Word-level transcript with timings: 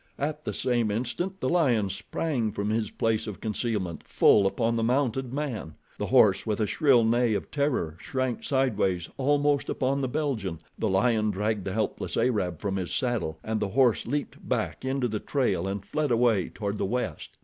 At 0.17 0.45
the 0.45 0.53
same 0.55 0.89
instant 0.89 1.41
the 1.41 1.47
lion 1.49 1.91
sprang 1.91 2.51
from 2.53 2.71
his 2.71 2.89
place 2.89 3.27
of 3.27 3.39
concealment, 3.39 4.01
full 4.03 4.47
upon 4.47 4.75
the 4.75 4.81
mounted 4.81 5.31
man. 5.31 5.75
The 5.99 6.07
horse, 6.07 6.43
with 6.43 6.59
a 6.59 6.65
shrill 6.65 7.03
neigh 7.03 7.35
of 7.35 7.51
terror, 7.51 7.97
shrank 7.99 8.43
sideways 8.43 9.09
almost 9.17 9.69
upon 9.69 10.01
the 10.01 10.07
Belgian, 10.07 10.57
the 10.75 10.89
lion 10.89 11.29
dragged 11.29 11.65
the 11.65 11.73
helpless 11.73 12.17
Arab 12.17 12.59
from 12.61 12.77
his 12.77 12.91
saddle, 12.91 13.37
and 13.43 13.59
the 13.59 13.69
horse 13.69 14.07
leaped 14.07 14.49
back 14.49 14.83
into 14.83 15.07
the 15.07 15.19
trail 15.19 15.67
and 15.67 15.85
fled 15.85 16.09
away 16.09 16.49
toward 16.49 16.79
the 16.79 16.85
west. 16.87 17.37